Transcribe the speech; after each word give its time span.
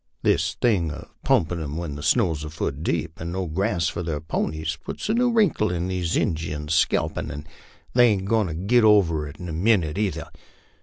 This 0.23 0.55
thing 0.55 0.89
of 0.89 1.09
pump 1.23 1.51
in' 1.51 1.61
'em 1.61 1.77
when 1.77 1.93
the 1.93 2.01
snow's 2.01 2.43
a 2.43 2.49
foot 2.49 2.81
deep, 2.81 3.19
and 3.19 3.31
no 3.31 3.45
grass 3.45 3.87
for 3.87 4.01
their 4.01 4.19
ponies, 4.19 4.75
puts 4.83 5.09
a 5.09 5.13
new 5.13 5.31
wrinkle 5.31 5.69
in 5.69 5.89
these 5.89 6.17
Injuns' 6.17 6.73
scalp, 6.73 7.19
an' 7.19 7.45
they 7.93 8.07
ain't 8.07 8.25
goin' 8.25 8.47
to 8.47 8.55
git 8.55 8.83
over 8.83 9.27
it 9.27 9.37
in 9.37 9.47
a 9.47 9.53
minnit 9.53 9.99
either. 9.99 10.27